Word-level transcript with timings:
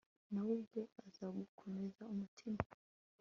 na 0.33 0.41
we 0.45 0.51
ubwe 0.61 0.81
azagukomeza 1.07 2.01
umutima 2.13 2.59